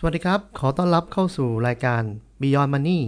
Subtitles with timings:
[0.00, 2.02] สวัสดีครับ ขอต้อนรับเข้าสู่รายการ
[2.40, 3.00] Beyond Money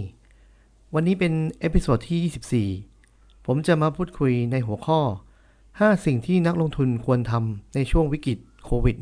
[0.93, 2.69] วันนี้เป็น episode ที่
[3.01, 4.99] 24 ผมจะมาพูดคุยในหัวข้อ
[5.51, 8.95] 5 สิ่งที่นักลงทุนควรทำในช่วงวิกฤตโควิด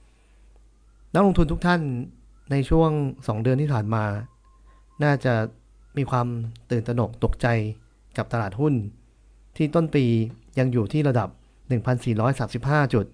[0.00, 1.80] -19 นักลงทุนทุกท่าน
[2.50, 4.04] ในช่วง 2 เดือนที่ผ่านมา
[5.02, 5.34] น่าจะ
[5.96, 6.26] มีความ
[6.70, 7.46] ตื่นตระหนกตกใจ
[8.16, 8.74] กับตลาดหุ้น
[9.56, 10.04] ที่ต้นปี
[10.58, 11.28] ยังอยู่ที่ระดับ
[11.92, 13.06] 1,435 จุด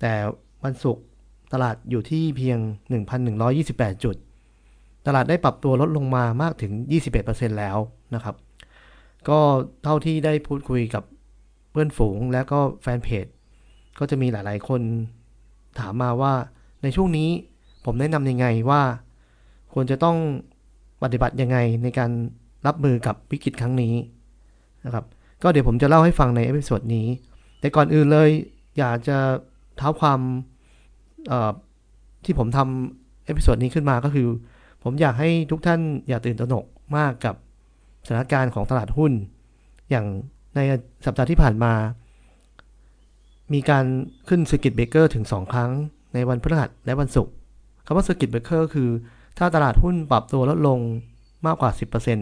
[0.00, 0.12] แต่
[0.64, 1.04] วันศุกร์
[1.52, 2.58] ตลาดอยู่ที่เพียง
[3.30, 4.16] 1,128 จุด
[5.06, 6.72] ตลาดได้ปรับตัวลดลงมามากถึง
[7.16, 7.76] 21%แล้ว
[8.14, 8.34] นะครับ
[9.28, 9.38] ก็
[9.84, 11.04] เท่าที่ได้พูดคุยกับ
[11.70, 13.26] เพื่อนฝูงและก็แฟนเพจ
[13.98, 14.80] ก็จะมีหลายๆคน
[15.78, 16.32] ถามมาว่า
[16.82, 17.28] ในช่วงนี้
[17.84, 18.82] ผมแนะนำยังไงว่า
[19.72, 20.16] ควรจะต้อง
[21.02, 22.10] ปฏิบัติยังไงในการ
[22.66, 23.94] รับมือกับวิกฤตครั้งนี้
[24.84, 25.04] นะครับ
[25.42, 27.06] ก็เดี๋ยวผมจะเล่าให้ฟังใน episode นี้
[27.60, 28.30] แต่ก่อนอื่นเลย
[28.78, 29.18] อยากจะ
[29.76, 30.20] เท้าความ
[32.24, 34.28] ที่ผมทำ episode นี้ขึ้นมาก็คือ
[34.82, 36.64] ผมอยากให้ทุกท่านอย่าตื่นตระหนก
[36.96, 37.34] มากกับ
[38.06, 39.12] สถานการณ์ของตลาดหุ้น
[39.90, 40.06] อย่าง
[40.56, 40.60] ใน
[41.06, 41.72] สัปดาห์ที่ผ่านมา
[43.52, 43.84] มีการ
[44.28, 45.70] ขึ้น circuit breaker ถึง 2 ครั้ง
[46.14, 47.32] ในวันพฤหัสและวันศุกร์
[47.86, 48.90] คำว่า circuit breaker คือ
[49.38, 50.78] ถ้าตลาดหุ้นปรับตัวลดลง
[51.46, 51.70] มากกว่า
[52.12, 52.18] 10%น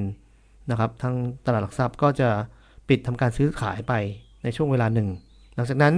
[0.73, 1.15] ะครับทาง
[1.47, 2.29] ตลาดหลักทรัพย์ก็จะ
[2.89, 3.93] ปิดทำการซื้อขายไป
[4.43, 5.09] ในช่วงเวลาหนึ่ง
[5.55, 5.95] หลังจากนั้น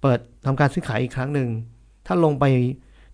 [0.00, 1.48] เปิดทำการซื้อขายอีกครั้งหนึ่ง
[2.06, 2.44] ถ้าลงไป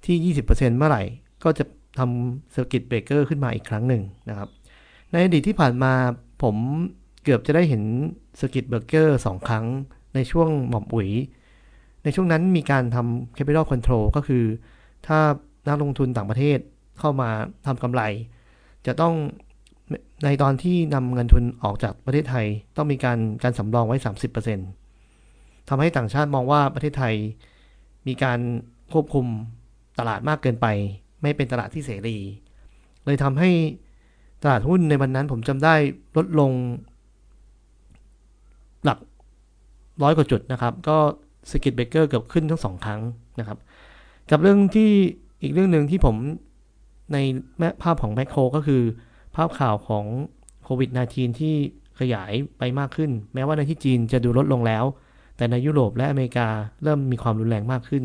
[0.06, 1.02] ที่ 20%เมื่อไหร่
[1.44, 1.64] ก็จะ
[1.98, 4.48] ทำ circuit breaker ขึ้นมาอีกครั้งหนึ่งนะครับ
[5.12, 5.92] ในอดีตที่ผ่านมา
[6.42, 6.56] ผม
[7.22, 7.82] เกือบจะได้เห็น
[8.36, 9.66] circuit breaker สองครั้ง
[10.14, 11.10] ในช่วงหม่อมอุ๋ย
[12.04, 14.44] ในช่วงนั้นมีการทำ capital control ก็คือ
[15.06, 15.18] ถ้า
[15.68, 16.58] นักลงทุนต่างประเทศ
[16.98, 17.30] เข้ามา
[17.66, 18.02] ทำกำไร
[18.86, 19.14] จะต้อง
[20.24, 23.96] ในตอนที่นำเงินทุนออกจากประเทศไทย ต้องมีการการสำรองไว้
[24.82, 27.14] 30%ทำให้ต่างชาติมองว่าประเทศไทย
[28.06, 28.38] มีการ
[28.94, 29.26] ควบคุม
[29.98, 30.66] ตลาดมากเกินไป
[31.22, 32.16] ไม่เป็นตลาดที่เสรี
[33.04, 33.50] เลยทำให้
[34.42, 35.74] ตลาดหุ้นในวันนั้นผมจำได้
[36.16, 36.52] ลดลง
[38.84, 38.98] หลัก
[40.02, 40.96] ร้อยกว่าจุดนะครับ ก็
[41.50, 43.00] สกิทเบเกอร์เกือบขึ้นทั้งสองครั้ง
[43.38, 43.58] นะครับ
[44.30, 44.90] กับเรื่องที่
[45.42, 46.16] อีกเรื่องหนึ่งที่ผม
[47.12, 47.18] ใน
[47.58, 48.82] แมภาพของแมคโครก็คือ
[49.36, 50.04] ภาพข่าวของ
[50.64, 51.54] โควิด -19 ที่
[52.00, 54.84] ขยายไปมากขึ้น แม้ว่าในที่จีนจะดูลดลงแล้ว
[55.36, 56.48] แต่ในยุโรปและอเมริกา
[56.82, 58.04] เริ่มมีความรุนแรงมากขึ้น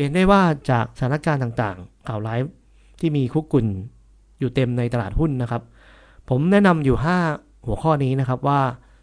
[0.00, 2.40] เห็นได้ว่าจากสถานการณ์ต่างๆ ข่าวร้าย
[3.00, 3.66] ที่มีคุกกุ่น
[4.38, 5.62] อยู่เต็มในตลาดหุ้นนะครับ
[6.28, 6.96] ผมแนะนำอยู่
[7.30, 8.60] 5 หัวข้อนี้นะครับว่า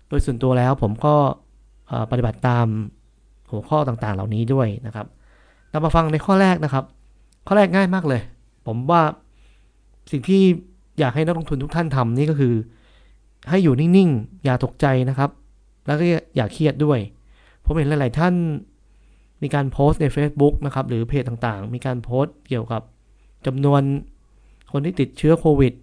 [0.09, 1.16] โดยส่วนตัวแล้วผมก็
[2.11, 2.67] ปฏิบัติตาม
[3.51, 5.07] หัวข้อต่างๆ เหล่านี้ด้วยนะครับ
[5.69, 6.83] เรามาฟังในข้อแรกนะครับ
[7.47, 8.22] ข้อแรกง่ายมากเลย
[8.67, 9.01] ผมว่า
[10.11, 10.41] สิ่งที่
[10.99, 12.53] อยากให้นักลงทุนทุกท่านทำนี่ก็คือ
[13.49, 15.29] ให้อยู่นิ่งๆ อย่าตกใจนะครับ
[15.85, 16.05] แล้วก็
[16.35, 16.99] อย่าเครียดด้วย
[17.66, 18.33] ผมเห็นหลาย ๆ ท่าน
[19.41, 22.81] มีการโพสต์ใน Facebook นะครับหรือเพจต่างๆ มีการโพสต์เกี่ยวกับ
[23.45, 23.81] จำนวน
[24.72, 25.73] คนที่ติดเชื้อโควิด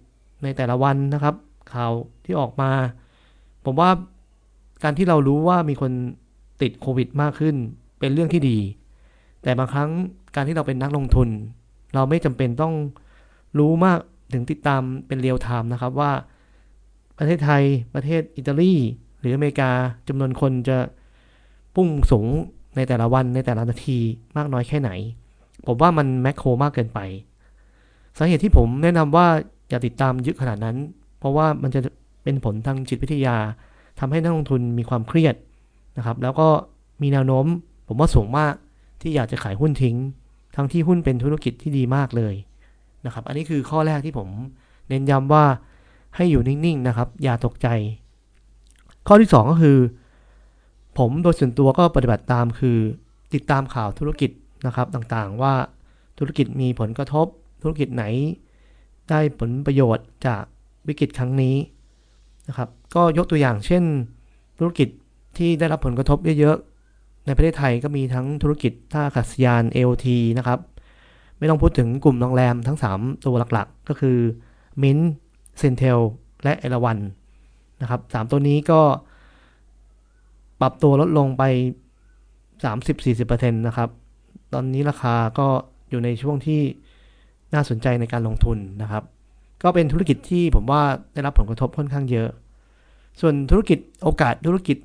[0.43, 1.35] ในแต่ละวันนะครับ
[1.73, 1.91] ข่าว
[2.25, 2.71] ที่ออกมา
[3.65, 3.89] ผมว่า
[4.83, 5.91] การที่เรารู้ว่ามีคน
[6.61, 7.55] ติดโควิดมากขึ้น
[7.99, 8.57] เป็นเรื่องที่ดี
[9.43, 9.89] แต่บางครั้ง
[10.35, 11.29] การที่เราเป็นนักลงทุน
[11.93, 12.73] เราไม่จำเป็นต้อง
[13.57, 13.99] รู้มาก
[14.33, 16.11] ถึงติดตามเป็นเรียลไทม์นะครับว่า
[17.17, 17.63] ประเทศไทย
[17.95, 18.73] ประเทศอิตาลี
[19.19, 19.71] หรืออเมริกา
[20.07, 20.77] จำนวนคนจะ
[21.75, 22.27] พุ่งสูง
[22.77, 23.97] ในแต่ละวันในแต่ละนาที
[24.37, 24.91] มากน้อยแค่ไหน
[25.67, 26.99] ผมว่ามันแมคโครมากเกินไป
[28.17, 29.27] สาเหตุที่ผมแนะนำว่า
[29.69, 30.77] อย่าติดตามเยึดขนาดนั้น
[31.19, 31.79] เพราะว่ามันจะ
[32.23, 33.35] เป็นผลทางจิตวิทยา
[33.99, 35.35] ทำให้นักลงทุนมีความเครียด
[35.97, 36.47] นะครับ แล้วก็
[37.01, 37.45] มีแนวโน้ม
[37.87, 38.53] ผมว่าสูงมาก
[39.01, 39.95] ที่อยากจะขายหุ้นทิ้ง
[40.55, 42.33] ทั้งที่หุ้นเป็นธุรกิจที่ดีมากเลย
[43.05, 44.29] นะครับ อันนี้คือข้อแรกที่ผม
[44.89, 45.45] เน้นย้ำว่า
[46.15, 47.67] ให้อยู่นิ่งๆนะครับ อย่าตกใจ
[49.07, 49.77] ข้อที่ 2 ก็คือ
[50.97, 52.77] ผมโดยส่วนตัวก็ปฏิบัติตามคือ
[53.33, 54.31] ติดตามข่าวธุรกิจ
[54.65, 55.53] นะครับต่างๆ ว่า
[56.19, 57.27] ธุรกิจมีผลกระทบ
[57.61, 58.03] ธุรกิจไหน
[59.09, 60.43] ได้ผลประโยชน์จาก
[60.87, 61.55] วิกฤตครั้งนี้
[62.47, 63.83] นะครับก็ยกตัวอย่างเช่น
[64.59, 64.87] ธุรกิจ
[65.37, 70.07] ที่ได้รับผลกระทบเยอะๆ ในประเทศไทยก็มีทั้งธุรกิจท่าอากาศยาน AOT
[70.37, 70.59] นะครับ
[71.37, 74.17] ไม่ต้องพูดถึงกลุ่มโรงแรมทั้ง 3 ตัวหลักๆ ก็คือ
[74.81, 74.99] มิน
[75.57, 75.99] เซนเทล
[76.43, 76.97] และเอราวัน
[77.81, 78.81] นะครับ3ตัวนี้ก็
[80.61, 81.43] ปรับตัวลดลงไป
[82.65, 83.89] 30-40%นะครับ
[84.53, 85.47] ตอนนี้ราคาก็
[85.89, 86.61] อยู่ในช่วงที่
[87.53, 89.03] น่าสนใจในการลงทุนนะครับ
[89.63, 90.81] ก็เป็นธุรกิจที่ผมว่า
[91.13, 92.29] ได้รับผลกระทบค่อนข้างเยอะ
[93.21, 94.77] ส่วนธุรกิจโอกาสธุรกิจ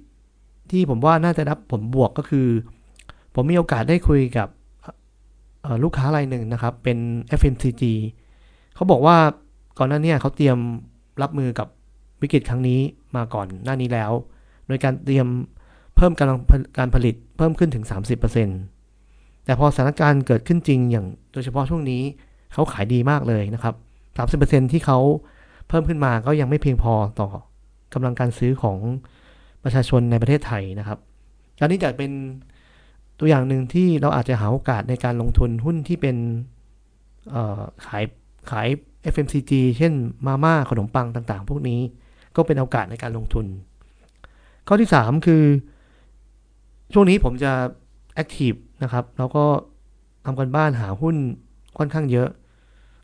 [0.71, 2.47] ที่ผมว่าน่าจะรับผลบวกก็คือ
[3.35, 4.49] ผมมีโอกาสได้คุยกับ
[5.83, 6.99] ลูกค้ารายหนึ่งนะครับ เป็น
[7.39, 7.83] FMCG
[8.75, 9.17] เขาบอกว่า
[9.79, 10.59] ก่อนหน้านี้เขาเตรียม
[11.23, 11.69] รับมือกับ
[12.23, 12.81] วิกฤตครั้งนี้
[13.17, 14.13] มาก่อนหน้านี้แล้ว
[14.67, 15.27] โดยการเตรียม
[15.97, 16.39] เพิ่มกำลัง
[16.79, 18.49] การผลิตเพิ่มขึ้นถึง 30%น
[19.45, 22.03] แต่พอสถานการณ์เกิดขึ้นจริงอย่างโดยเฉพาะช่วงนี้
[22.53, 23.75] เขาขายดีมากเลยนะครับ
[24.41, 24.99] 30%ที่เขา
[25.69, 27.29] เพิ่มขึ้นมาก็ยังไม่เพียงพอต่อ
[27.95, 28.79] กำลังการซื้อของ
[29.65, 30.99] ประชาชนในประเทศไทยนะครับ
[31.59, 32.13] การนี้จะเป็น
[33.19, 36.17] ตัวอย่างหนึ่งที่เราอาจจะหาโอกาสในการลงทุนหุ้นที่เป็น
[37.87, 38.05] ขาย
[38.51, 38.69] ขาย
[39.13, 39.93] FMCG เช่น
[40.27, 41.81] มาม่าขนมปังต่างๆ พวกนี้
[42.37, 43.47] ก็เป็นโอกาสในการลงทุน
[44.69, 45.43] ข้อที่ 3 คือ
[46.93, 47.53] ช่วงนี้ผมจะ
[48.15, 48.53] แอคทีฟ
[48.83, 49.45] นะครับแล้วก็
[50.25, 51.17] ทำกันบ้านหาหุ้น
[51.79, 52.29] ค่อนข้างเยอะ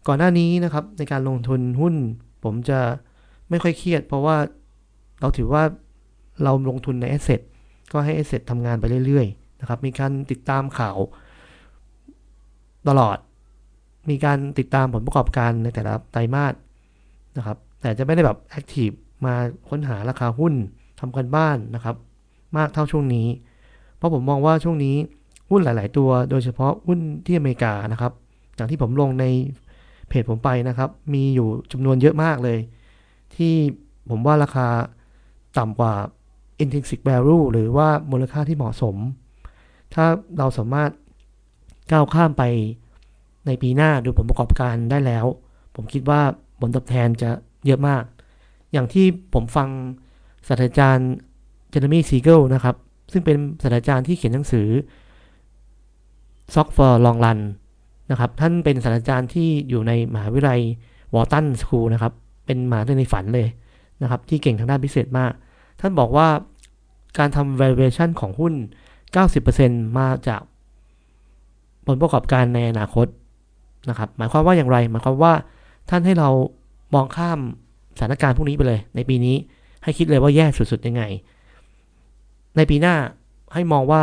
[0.06, 1.94] ก่อนหน้านี้นะครับในการลงทุนหุ้น
[2.44, 2.80] ผมจะ
[3.50, 4.36] ไม่ค่อยเครียด เพราะว่า
[5.20, 5.62] เราถือว่า
[6.42, 7.40] เราลงทุนใน asset
[7.92, 10.96] ก็ให้ asset ทำงานไปเรื่อยๆนะครับมีการติดตามข่าว
[12.88, 13.18] ตลอด
[14.10, 16.54] มีการติดตามผลประกอบการในแต่ละไตรมาส
[17.36, 18.90] นะครับแต่จะไม่ได้แบบ active
[19.24, 19.34] มา
[19.68, 20.54] ค้นหาราคาหุ้น
[21.00, 21.96] ทำการบ้านนะครับ
[22.56, 23.26] มากเท่าช่วงนี้
[23.98, 24.96] เพราะผมมองว่าช่วงนี้
[25.50, 28.12] หุ้นหลาย ๆ ตัวโดยเฉพาะหุ้นที่อเมริกานะครับ
[28.56, 29.24] อย่างที่ผมลงใน
[30.08, 32.58] เพจผมไปนะครับ มีอยู่จำนวนเยอะมากเลย
[33.36, 33.54] ที่
[34.10, 34.68] ผมว่าราคา
[35.58, 35.94] ต่ำกว่า
[36.62, 38.96] intrinsic value หรือว่ามูลค่าที่เหมาะสม
[39.94, 40.04] ถ้า
[40.38, 40.90] เราสามารถ
[41.92, 42.42] ก้าวข้ามไป
[43.46, 45.24] ในปีหน้าดูผลประกอบการได้แล้ว
[45.74, 46.20] ผมคิดว่า
[46.60, 47.30] ผลตอบแทนจะ
[47.66, 48.02] เยอะมาก
[48.72, 49.68] อย่างที่ผมฟัง
[50.48, 51.10] ศาสตราจารย์
[51.68, 52.76] เจอร์มี่ซีเกิลนะครับ
[53.12, 54.68] ซึ่งเป็นศาสตราจารย์ที่เขียนหนังสือ
[56.54, 57.38] Sock for Long Run
[58.10, 60.60] นะครับ ท่านเป็นศาสตราจารย์ที่อยู่ในมหาวิทยาลัย
[61.14, 62.12] วอร์ตันสคูลนะครับ
[62.46, 63.48] เป็นมหาวิทยาลัยในฝันเลย
[64.02, 65.32] นะครับ ที่เก่งทางด้านพิเศษมาก
[65.80, 66.28] ท่านบอกว่า
[67.18, 68.54] การทำ valuation ของหุ้น
[69.24, 70.40] 90%มาจาก
[71.86, 73.06] ผลประกอบการในอนาคต
[73.88, 75.32] นะครับ หมายความว่าอย่างไร หมายความว่า
[75.90, 76.30] ท่านให้เรา
[76.94, 77.38] มองข้าม
[77.96, 79.36] สถานการณ์พวกนี้ไปเลย ในปีนี้
[79.82, 81.02] ให้คิดเลยว่าแย่สุดๆยังไง
[82.56, 82.94] ในปีหน้า
[83.54, 84.00] ให้มองว่า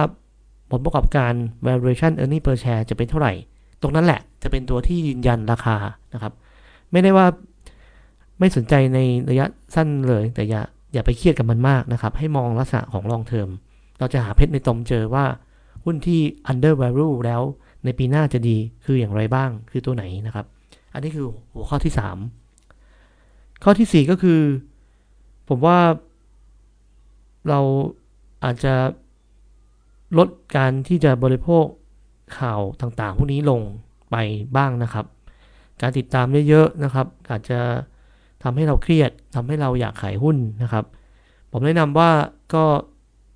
[0.71, 1.33] ผลประกอบการ
[1.65, 3.33] valuation earning per share จะเป็นเท่าไหร่
[3.81, 5.75] ตรงนั้นแหละจะเป็นตัวที่ยืนยันราคา
[6.13, 6.33] นะครับ
[6.92, 7.27] ไม่ได้ว่า
[8.39, 9.00] ไม่สนใจใน
[9.30, 9.45] ระยะ
[9.75, 10.62] สั้นเลย แต่อย่า
[10.94, 13.50] อย่าไปเครียดกับมันมากนะครับ ให้มองลักษณะของ long term
[14.00, 15.25] เราจะหาเพชรในตมเจอว่า
[15.83, 16.21] หุ้นที่
[16.51, 17.42] under value แล้ว
[17.86, 20.45] ในปีหน้าจะดีคืออย่างไรบ้างคือตัวไหนนะครับ
[20.94, 21.94] อันนี้คือหัวข้อที่
[22.77, 24.39] 3 ข้อที่ 4 ก็คือ
[25.50, 25.77] ผมว่า
[27.50, 27.59] เรา
[28.45, 28.74] อาจจะ
[30.18, 31.65] ลดการที่จะบริโภค
[32.38, 33.62] ข่าวต่างๆ พวกนี้ลง
[34.12, 34.15] ไป
[34.57, 35.06] บ้างนะครับ
[35.81, 37.59] การติดตามเยอะๆนะครับ อาจจะ
[38.44, 40.86] ทำให้เราเครียดทำให้เราอยากขายหุ้นนะครับ
[41.51, 42.12] ผมแนะนำว่า
[42.53, 42.63] ก็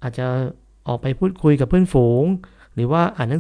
[0.04, 0.28] อาจจะ
[0.88, 2.24] ออกไปพูดคุยกับเพื่อนฝูง
[2.74, 3.34] หรือว่าอ่าน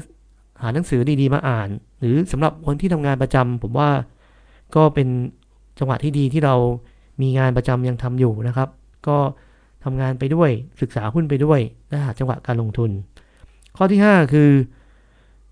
[0.61, 1.69] หาหนังสือดีๆมาอ่าน
[1.99, 3.89] หรือสำหรับคนที่ทำงานประจำผมว่า
[4.75, 5.07] ก็เป็น
[5.79, 6.55] จังหวะที่ดีที่เรา
[7.21, 8.69] มีงานประจำยังทำอยู่นะครับ
[9.07, 9.17] ก็
[9.83, 10.49] ทำงานไปด้วย
[10.81, 11.59] ศึกษาหุ้นไปด้วย
[11.89, 12.91] และหาจังหวะการลงทุน
[13.77, 14.49] ข้อที่ 5 คือ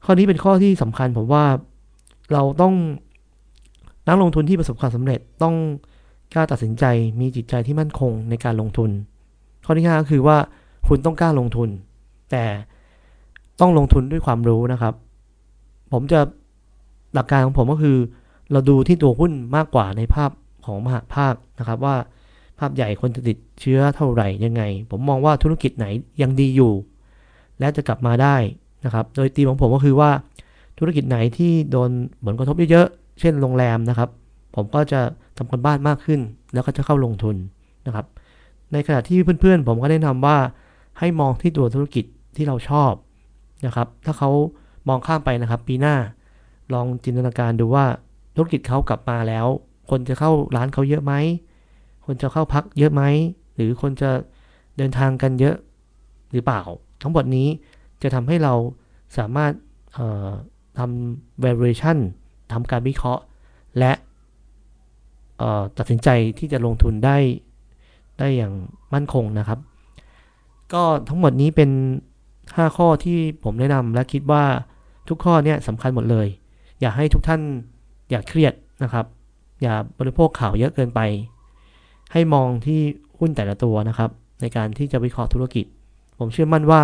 [0.05, 1.45] ข้อนี้เป็นข้อที่สำคัญผมว่า
[2.33, 2.73] เราต้อง
[4.07, 5.55] นักลงทุนที่ประสบความสำเร็จต้อง
[6.33, 6.85] กล้าตัดสินใจ
[7.19, 8.89] มีจิตใจที่มั่นคงในการลงทุน
[9.65, 10.37] ข้อที่5ก็คือว่า
[10.87, 11.69] คุณต้องกล้าลงทุน
[12.31, 12.45] แต่
[13.59, 14.93] ต้องลงทุนด้วยความรู้นะครับ
[15.91, 16.19] ผมจะ
[17.13, 17.97] หลักการของผมก็คือ
[18.51, 20.31] เราดูที่ตัวหุ้นมากกว่าในภาพ
[20.65, 21.95] ของมหาภาคนะครับว่า
[22.59, 25.85] ภาพใหญ่คนจะติดเชื้อเท่าไหร่ยังไง ผมมองว่าธุรกิจไหน
[26.21, 26.73] ยังดีอยู่
[27.59, 28.35] และจะกลับมาได้
[28.85, 30.11] นะครับ โดยตีของผมก็คือว่า
[30.79, 31.89] ธุรกิจไหนที่โดน
[32.25, 34.09] ผลกระทบเยอะๆ เช่นโรงแรมนะครับ
[34.55, 34.99] ผมก็จะ
[35.37, 36.19] ทำกันบ้านมากขึ้น
[36.53, 37.35] แล้วก็จะเข้าลงทุน
[37.87, 38.05] นะครับ
[38.73, 40.37] ในขณะที่เพื่อนๆ ผมก็แนะนำว่า
[40.99, 42.05] ให้มองที่ตัวธุรกิจ
[42.35, 42.91] ที่เราชอบ
[43.65, 44.29] นะครับ ถ้าเขา
[44.87, 45.95] มองข้ามไปนะครับ ปีหน้า
[46.73, 47.85] ลองจินตนาการดูว่า
[48.35, 49.45] ธุรกิจเขากลับมาแล้ว
[49.89, 51.13] คนจะเข้าร้านเขาเยอะไหม
[52.07, 53.03] คนจะเข้าพักเยอะไหม
[53.55, 54.11] หรือคนจะ
[54.77, 55.55] เดินทางกันเยอะ
[56.33, 56.61] หรือเปล่า
[57.01, 57.47] ทั้งหมดนี้
[58.01, 58.53] จะทำให้เรา
[59.17, 59.51] สามารถ
[60.77, 61.97] ทำ valuation
[62.51, 63.23] ทำการวิเคราะห์
[63.79, 63.91] และ
[65.77, 66.09] ตัดสินใจ
[66.39, 67.17] ที่จะลงทุนได้
[68.19, 68.53] ได้อย่าง
[68.93, 69.59] มั่นคงนะครับ
[70.73, 71.71] ก็ทั้งหมดนี้เป็น
[72.27, 74.43] 5 ข้อที่ผมแนะนำและคิดว่า
[75.07, 76.27] ทุกข้อเนี่ยสำคัญหมดเลย
[76.81, 77.41] อยากให้ทุกท่าน
[78.09, 79.05] อย่าเครียดนะครับ
[79.61, 80.99] อย่าบริโภคข่าวเยอะเกินไป
[82.13, 82.79] ให้มองที่
[83.19, 84.09] หุ้นแต่ละตัวนะครับ
[84.41, 85.65] ในการที่จะวิเคราะห์ธุรกิจ
[86.19, 86.81] ผมเชื่อมั่นว่า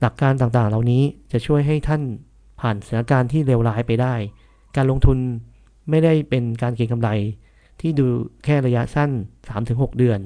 [0.00, 1.02] หลักการต่างๆ เหล่านี้
[1.32, 2.02] จะช่วยให้ท่าน
[2.60, 4.14] ผ่านสถานการณ์ที่เลวร้ายไปได้
[4.76, 5.18] การลงทุน
[5.90, 7.10] ไม่ได้เป็นการเก็งกำไร
[7.80, 8.06] ที่ดู
[8.44, 9.10] แค่ระยะสั้น
[9.54, 10.20] 3-6 เดือน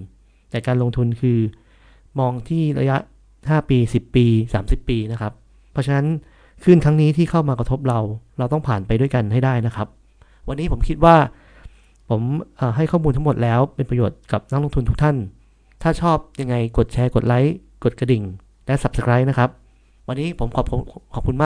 [0.51, 1.39] แต่การลงทุนคือ
[2.19, 2.97] มองที่ระยะ
[3.35, 4.27] 5 ปี 10 ปี
[4.59, 5.33] 30 ปีนะครับ
[5.73, 6.07] เพราะฉะนั้น
[6.65, 8.01] ขึ้นครั้งนี้ที่เข้ามากระทบเรา
[8.39, 9.89] เราต้องผ่านไปด้วยกันให้ได้นะครับ
[10.49, 11.17] วันนี้ผมคิดว่า
[12.11, 12.21] ผม
[12.77, 15.17] ให้ข้อมูลทั้งหมดแล้วเป็นประโยชน์กับนักลงทุนทุกท่าน
[15.83, 18.23] ถ้าชอบยังไงกดแชร์กดไลค์ กดกระดิ่ง
[18.67, 19.51] และ Subscribe นะครับ
[20.09, 20.67] วันนี้ผมขอบ
[21.15, 21.43] ขอบคุณมาก